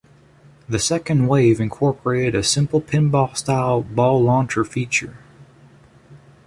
The 0.67 0.79
second 0.79 1.27
wave 1.27 1.59
incorporated 1.61 2.33
a 2.33 2.41
simple 2.41 2.81
pinball-style 2.81 3.83
ball 3.83 4.19
launcher 4.23 4.63
feature. 4.65 5.17